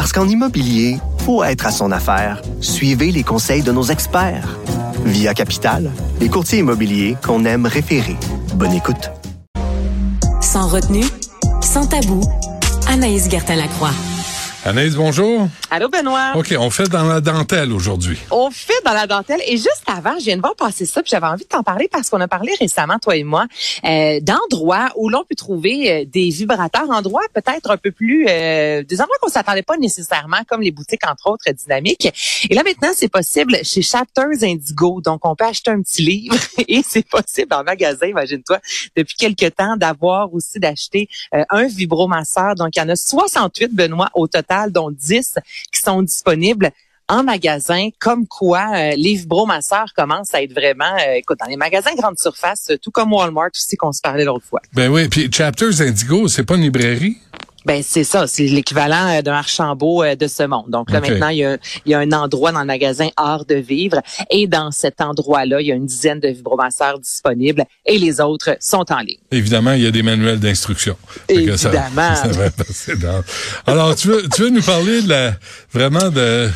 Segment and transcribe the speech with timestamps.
[0.00, 0.96] Parce qu'en immobilier,
[1.26, 2.40] faut être à son affaire.
[2.62, 4.58] Suivez les conseils de nos experts.
[5.04, 8.16] Via Capital, les courtiers immobiliers qu'on aime référer.
[8.54, 9.10] Bonne écoute.
[10.40, 11.04] Sans retenue,
[11.60, 12.22] sans tabou,
[12.88, 13.92] Anaïs Gertin-Lacroix.
[14.62, 15.48] Anaïs, bonjour.
[15.70, 16.32] Allô, Benoît.
[16.34, 18.18] OK, on fait dans la dentelle aujourd'hui.
[18.30, 19.40] On fait dans la dentelle.
[19.46, 21.88] Et juste avant, je viens de voir passer ça, puis j'avais envie de t'en parler
[21.90, 23.46] parce qu'on a parlé récemment, toi et moi,
[23.86, 28.82] euh, d'endroits où l'on peut trouver euh, des vibrateurs, endroits peut-être un peu plus, euh,
[28.82, 32.12] des endroits qu'on s'attendait pas nécessairement, comme les boutiques, entre autres, dynamiques.
[32.50, 35.00] Et là, maintenant, c'est possible chez Chapters Indigo.
[35.00, 36.36] Donc, on peut acheter un petit livre
[36.68, 38.58] et c'est possible en magasin, imagine-toi,
[38.94, 42.56] depuis quelques temps, d'avoir aussi d'acheter euh, un vibromasseur.
[42.56, 45.36] Donc, il y en a 68, Benoît, au total dont 10
[45.72, 46.70] qui sont disponibles
[47.08, 51.56] en magasin, comme quoi euh, les vibromasseurs commencent à être vraiment, euh, écoute, dans les
[51.56, 54.60] magasins grande surface, tout comme Walmart aussi qu'on se parlait l'autre fois.
[54.72, 57.16] Ben oui, puis Chapters Indigo, c'est pas une librairie?
[57.66, 60.66] Ben c'est ça, c'est l'équivalent euh, d'un Archambault euh, de ce monde.
[60.68, 63.44] Donc là maintenant, il y, a, il y, a, un endroit dans le magasin Art
[63.44, 67.98] de vivre et dans cet endroit-là, il y a une dizaine de vibromasseurs disponibles et
[67.98, 69.18] les autres sont en ligne.
[69.30, 70.96] Évidemment, il y a des manuels d'instruction.
[71.28, 72.14] Évidemment.
[72.14, 72.32] Ça,
[72.72, 73.22] ça dans...
[73.66, 75.34] Alors, tu veux, tu veux nous parler de la,
[75.72, 76.48] vraiment de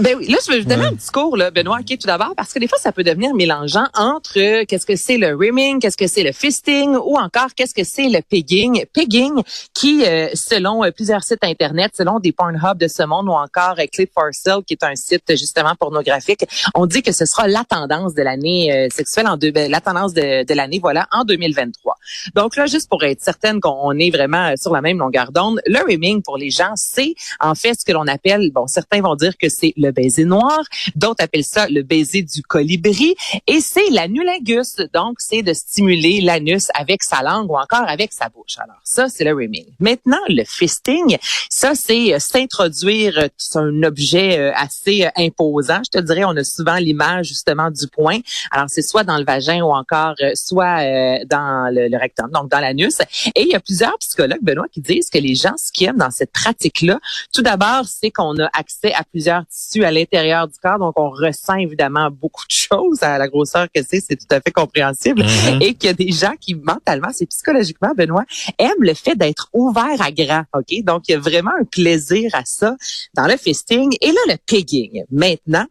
[0.00, 2.32] ben oui, là, je vais vous donner un petit cours, là, Benoît, OK, tout d'abord,
[2.34, 5.80] parce que des fois, ça peut devenir mélangeant entre euh, qu'est-ce que c'est le rimming,
[5.80, 8.86] qu'est-ce que c'est le fisting, ou encore qu'est-ce que c'est le pegging.
[8.94, 9.42] Pegging,
[9.74, 13.76] qui, euh, selon euh, plusieurs sites Internet, selon des Pornhub de ce monde, ou encore
[13.92, 17.64] Clip for Sale, qui est un site justement pornographique, on dit que ce sera la
[17.64, 21.96] tendance de l'année sexuelle, en deux, ben, la tendance de, de l'année, voilà, en 2023.
[22.34, 25.84] Donc là, juste pour être certaine qu'on est vraiment sur la même longueur d'onde, le
[25.84, 29.36] rimming, pour les gens, c'est en fait ce que l'on appelle, bon, certains vont dire
[29.36, 30.60] que c'est le baiser noir,
[30.94, 33.14] d'autres appellent ça le baiser du colibri,
[33.46, 38.28] et c'est l'anulingus, donc c'est de stimuler l'anus avec sa langue ou encore avec sa
[38.28, 38.58] bouche.
[38.58, 39.66] Alors ça, c'est le rimming.
[39.80, 46.02] Maintenant, le fisting, ça c'est euh, s'introduire, euh, un objet euh, assez imposant, je te
[46.02, 48.18] dirais, on a souvent l'image justement du point.
[48.50, 50.78] Alors c'est soit dans le vagin ou encore soit
[51.26, 52.98] dans le, rectum, donc dans l'anus.
[53.34, 55.98] Et il y a plusieurs psychologues, Benoît, qui disent que les gens, ce qu'ils aiment
[55.98, 56.98] dans cette pratique-là,
[57.32, 61.10] tout d'abord, c'est qu'on a accès à plusieurs tissus à l'intérieur du corps, donc on
[61.10, 65.22] ressent évidemment beaucoup de choses à la grosseur que c'est, c'est tout à fait compréhensible.
[65.22, 65.62] Mm-hmm.
[65.62, 68.24] Et qu'il y a des gens qui mentalement, c'est psychologiquement, Benoît,
[68.58, 70.44] aiment le fait d'être ouvert à grand.
[70.54, 72.76] Ok, donc il y a vraiment un plaisir à ça
[73.14, 73.96] dans le fisting.
[74.00, 75.04] Et là, le pegging.
[75.10, 75.66] Maintenant,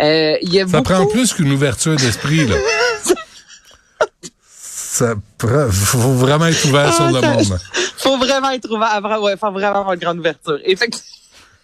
[0.00, 2.56] euh, il y a ça prend plus qu'une ouverture d'esprit là.
[4.96, 7.58] Ça faut vraiment être ouvert sur le ah, monde.
[7.98, 10.58] Faut vraiment être ouvert, ouais, faut vraiment avoir une grande ouverture.
[10.64, 11.15] Effectivement.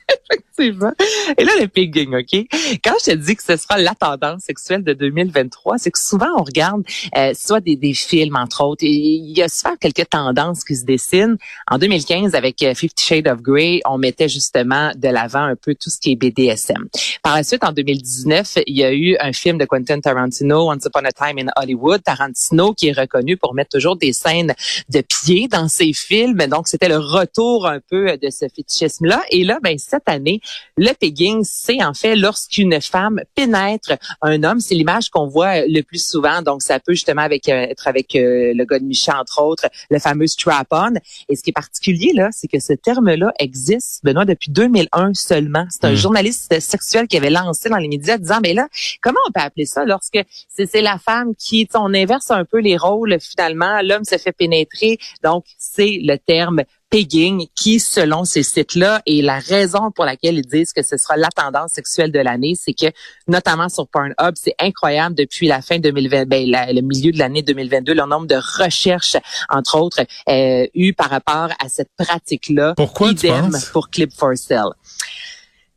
[0.31, 0.93] Effectivement.
[1.39, 2.47] Et là, le pigging, OK?
[2.85, 6.29] Quand je te dis que ce sera la tendance sexuelle de 2023, c'est que souvent,
[6.37, 6.83] on regarde
[7.17, 10.77] euh, soit des, des films, entre autres, et il y a souvent quelques tendances qui
[10.77, 11.37] se dessinent.
[11.71, 15.75] En 2015, avec euh, Fifty Shades of Grey, on mettait justement de l'avant un peu
[15.75, 16.89] tout ce qui est BDSM.
[17.23, 20.85] Par la suite, en 2019, il y a eu un film de Quentin Tarantino, Once
[20.85, 22.03] Upon a Time in Hollywood.
[22.03, 24.55] Tarantino, qui est reconnu pour mettre toujours des scènes
[24.89, 26.39] de pied dans ses films.
[26.47, 29.23] Donc, c'était le retour un peu de ce fétichisme-là.
[29.31, 30.41] Et là, ben, cette année,
[30.77, 33.93] le pegging, c'est en fait lorsqu'une femme pénètre
[34.23, 34.61] un homme.
[34.61, 36.41] C'est l'image qu'on voit le plus souvent.
[36.43, 39.69] Donc, ça peut justement avec, euh, être avec euh, le gars de Micha, entre autres,
[39.91, 40.95] le fameux strap-on.
[41.29, 45.67] Et ce qui est particulier, là, c'est que ce terme-là existe, Benoît, depuis 2001 seulement.
[45.71, 45.97] C'est un mm.
[45.97, 48.69] journaliste sexuel qui avait lancé dans les médias disant, mais là,
[49.03, 52.77] comment on peut appeler ça lorsque c'est la femme qui, on inverse un peu les
[52.77, 54.99] rôles finalement, l'homme se fait pénétrer.
[55.23, 60.47] Donc, c'est le terme pegging qui, selon ces sites-là, et la raison pour laquelle ils
[60.47, 62.87] disent que ce sera la tendance sexuelle de l'année, c'est que,
[63.27, 67.95] notamment sur Pornhub, c'est incroyable depuis la fin 2020, ben, le milieu de l'année 2022,
[67.95, 69.17] le nombre de recherches,
[69.49, 72.75] entre autres, euh, eu par rapport à cette pratique-là.
[72.77, 73.71] Pourquoi tu penses?
[73.73, 74.73] pour Clip for Sale.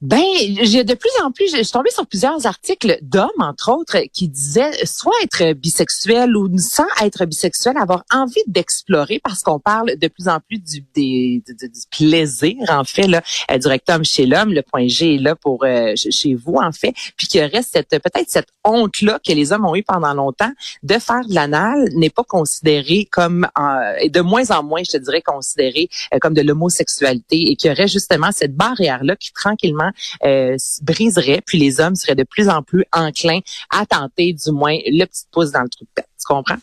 [0.06, 0.22] Ben,
[0.62, 4.28] j'ai de plus en plus, je suis tombée sur plusieurs articles d'hommes, entre autres, qui
[4.28, 10.08] disaient soit être bisexuel ou sans être bisexuel, avoir envie d'explorer parce qu'on parle de
[10.08, 14.54] plus en plus du, des, du, plaisir, en fait, là, euh, du rectum chez l'homme.
[14.54, 16.94] Le point G est là pour euh, chez vous, en fait.
[17.18, 20.52] Puis qu'il reste cette peut-être cette honte-là que les hommes ont eu pendant longtemps
[20.84, 24.92] de faire de l'anal n'est pas considéré comme, euh, et de moins en moins, je
[24.92, 25.90] te dirais, considéré
[26.22, 29.92] comme de l'homosexualité et qu'il y aurait justement cette barrière-là qui tranquillement
[30.24, 33.40] euh, briserait, puis les hommes seraient de plus en plus enclins
[33.70, 36.10] à tenter du moins le petit pouce dans le trou de tête.
[36.20, 36.58] Tu comprends?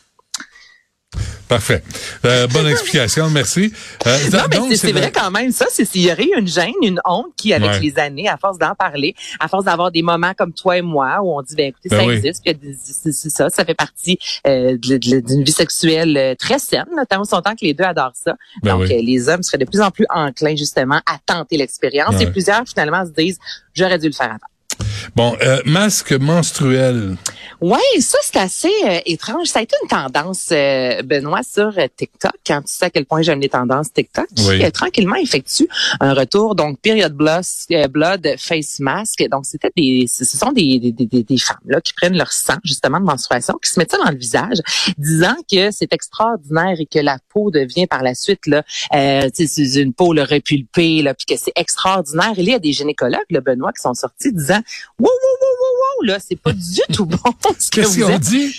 [1.47, 1.83] Parfait.
[2.25, 3.71] Euh, bonne explication, merci.
[4.07, 5.51] Euh, non, mais c'est vrai quand même.
[5.51, 8.57] Ça, c'est s'il y aurait une gêne, une honte qui, avec les années, à force
[8.57, 11.67] d'en parler, à force d'avoir des moments comme toi et moi où on dit, ben
[11.67, 14.17] écoutez, ben ça existe, c'est ça, ça fait partie
[14.47, 18.35] euh, d'une vie sexuelle euh, très saine, notamment son temps que les deux adorent ça.
[18.63, 22.19] Ben Donc, les hommes seraient de plus en plus enclins justement à tenter l'expérience.
[22.21, 23.37] Et plusieurs finalement se disent,
[23.73, 24.82] j'aurais dû le faire avant.
[25.15, 27.15] Bon, euh, masque menstruel.
[27.61, 29.47] Oui, ça c'est assez euh, étrange.
[29.47, 32.33] Ça a été une tendance, euh, Benoît, sur TikTok.
[32.45, 35.67] Quand tu sais à quel point j'aime les tendances TikTok, qui tranquillement effectue
[35.99, 36.55] un retour.
[36.55, 37.43] Donc, period blood,
[37.89, 39.23] blood face mask.
[39.29, 42.55] Donc, c'était des, ce sont des, des, des, des, femmes là qui prennent leur sang
[42.63, 44.57] justement de menstruation, qui se mettent ça dans le visage,
[44.97, 48.63] disant que c'est extraordinaire et que la peau devient par la suite là,
[48.93, 52.33] euh, c'est une peau le repulpée là, puis que c'est extraordinaire.
[52.37, 54.61] il y a des gynécologues, le Benoît, qui sont sortis disant
[54.99, 57.17] wow, wow, wow, wow, là, c'est pas du tout bon.
[57.59, 58.55] ce Qu'est-ce qu'ils ont dit?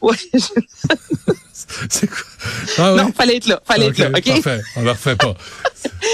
[0.00, 0.16] Ouais.
[1.88, 2.18] c'est quoi?
[2.78, 4.24] Ah, non, fallait être là, fallait être là, OK?
[4.24, 5.34] Parfait, on le refait pas.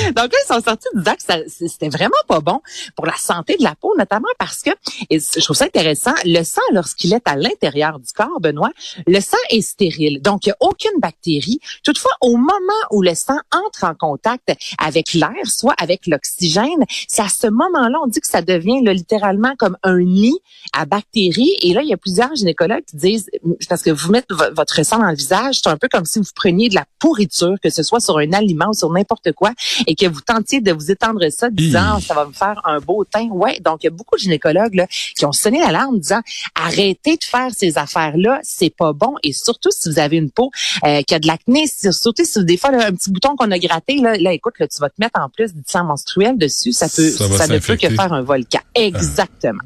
[0.09, 2.61] Donc là, ils sont sortis disant que c'était vraiment pas bon
[2.97, 4.71] pour la santé de la peau, notamment parce que,
[5.11, 8.71] et je trouve ça intéressant, le sang, lorsqu'il est à l'intérieur du corps, Benoît,
[9.07, 10.21] le sang est stérile.
[10.21, 11.61] Donc, il n'y a aucune bactérie.
[11.85, 12.53] Toutefois, au moment
[12.91, 17.99] où le sang entre en contact avec l'air, soit avec l'oxygène, c'est à ce moment-là,
[18.03, 20.39] on dit que ça devient là, littéralement comme un nid
[20.73, 21.57] à bactéries.
[21.63, 23.31] Et là, il y a plusieurs gynécologues qui disent,
[23.69, 26.25] parce que vous mettez votre sang dans le visage, c'est un peu comme si vous
[26.35, 29.53] preniez de la pourriture, que ce soit sur un aliment ou sur n'importe quoi,
[29.95, 33.29] que vous tentiez de vous étendre ça, disant ça va me faire un beau teint.
[33.31, 34.87] Ouais, donc il y a beaucoup de gynécologues là,
[35.17, 36.21] qui ont sonné l'alarme, disant
[36.55, 39.15] arrêtez de faire ces affaires-là, c'est pas bon.
[39.23, 40.51] Et surtout si vous avez une peau
[40.85, 43.97] euh, qui a de l'acné, surtout si des fois un petit bouton qu'on a gratté,
[43.97, 46.89] là, là écoute, là, tu vas te mettre en plus du sang menstruel dessus, ça
[46.89, 48.61] peut, ça, ne peut que faire un volcan.
[48.75, 49.63] Ah, Exactement.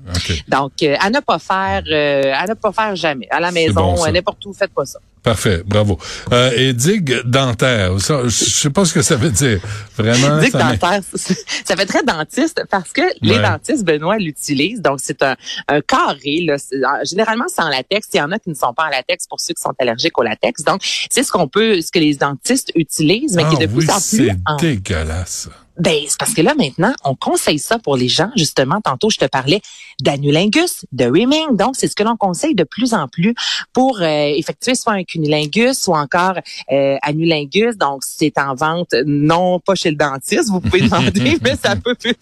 [0.48, 3.94] Donc euh, à ne pas faire, euh, à ne pas faire jamais à la maison,
[4.12, 4.98] n'importe où, faites pas ça.
[5.26, 5.98] Parfait, bravo.
[6.32, 9.58] Euh, et digue dentaire, ça, je sais pas ce que ça veut dire.
[9.96, 10.15] Vraiment.
[10.40, 11.00] Digue dentaire,
[11.64, 14.80] ça fait très dentiste parce que les dentistes, Benoît, l'utilisent.
[14.80, 15.36] Donc, c'est un,
[15.68, 16.40] un, carré.
[16.46, 16.56] Là.
[17.04, 18.08] Généralement, c'est en latex.
[18.14, 20.18] Il y en a qui ne sont pas en latex pour ceux qui sont allergiques
[20.18, 20.62] au latex.
[20.62, 23.76] Donc, c'est ce qu'on peut, ce que les dentistes utilisent, mais qui est de ah
[23.76, 24.02] plus en plus...
[24.02, 25.48] c'est dégueulasse.
[25.78, 28.30] Ben, c'est parce que là, maintenant, on conseille ça pour les gens.
[28.36, 29.60] Justement, tantôt, je te parlais
[30.00, 31.56] d'anulingus, de rimming.
[31.56, 33.34] Donc, c'est ce que l'on conseille de plus en plus
[33.72, 36.38] pour euh, effectuer soit un cunilingus, soit encore
[36.72, 37.76] euh, anulingus.
[37.76, 41.94] Donc, c'est en vente, non pas chez le dentiste, vous pouvez demander, mais ça peut
[41.94, 42.14] plus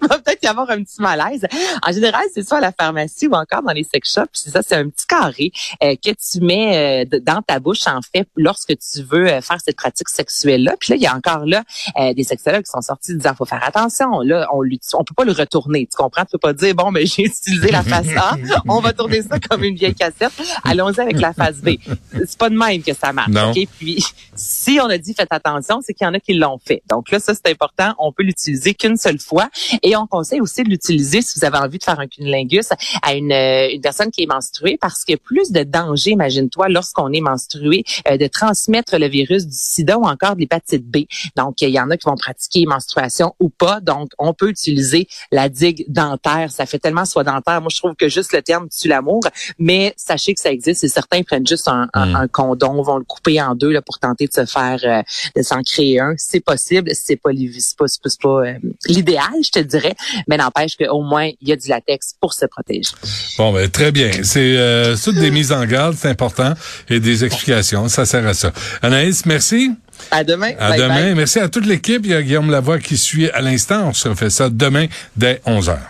[0.00, 1.46] il va peut-être y avoir un petit malaise.
[1.86, 4.30] En général, c'est soit à la pharmacie ou encore dans les sex shops.
[4.32, 8.00] C'est ça, c'est un petit carré euh, que tu mets euh, dans ta bouche, en
[8.14, 10.76] fait, lorsque tu veux euh, faire cette pratique sexuelle-là.
[10.78, 11.62] Puis là, il y a encore là
[12.14, 14.20] des sexologues qui sont sortis disant, faut faire attention.
[14.20, 14.62] Là, on
[14.94, 15.86] on peut pas le retourner.
[15.86, 16.22] Tu comprends?
[16.24, 18.36] Tu peux pas dire, bon, mais j'ai utilisé la face A,
[18.68, 20.32] on va tourner ça comme une vieille cassette.
[20.64, 21.70] Allons-y avec la face B.
[22.12, 23.30] C'est pas de même que ça marche.
[23.30, 23.52] Non.
[23.52, 24.04] Puis,
[24.42, 26.82] si on a dit faites attention, c'est qu'il y en a qui l'ont fait.
[26.90, 27.94] Donc là, ça, c'est important.
[27.98, 29.48] On peut l'utiliser qu'une seule fois.
[29.82, 32.68] Et on conseille aussi de l'utiliser si vous avez envie de faire un cunilingus
[33.02, 36.10] à une, euh, une personne qui est menstruée parce qu'il y a plus de danger,
[36.10, 40.84] imagine-toi, lorsqu'on est menstrué, euh, de transmettre le virus du sida ou encore de l'hépatite
[40.84, 41.04] B.
[41.36, 43.80] Donc, il y en a qui vont pratiquer menstruation ou pas.
[43.80, 46.50] Donc, on peut utiliser la digue dentaire.
[46.50, 47.60] Ça fait tellement soit dentaire.
[47.60, 49.22] Moi, je trouve que juste le terme tue l'amour.
[49.58, 52.28] Mais sachez que ça existe et certains prennent juste un, un, mm.
[52.28, 55.02] condom, vont le couper en deux là, pour tenter de se faire, euh,
[55.36, 56.14] de s'en créer un.
[56.16, 56.90] C'est possible.
[56.94, 57.86] C'est pas, pas,
[58.22, 58.42] pas,
[58.86, 59.94] l'idéal, je te dirais,
[60.28, 62.90] mais n'empêche qu'au moins, il y a du latex pour se protéger.
[63.38, 64.10] Bon, ben, très bien.
[64.22, 66.54] C'est euh, toutes des mises en garde, c'est important,
[66.88, 67.88] et des explications.
[67.88, 68.52] Ça sert à ça.
[68.82, 69.70] Anaïs, merci.
[70.10, 70.52] À demain.
[70.58, 71.14] À demain.
[71.14, 72.02] Merci à toute l'équipe.
[72.04, 73.88] Il y a Guillaume Lavoie qui suit à l'instant.
[73.88, 74.86] On se refait ça demain
[75.16, 75.80] dès 11 heures.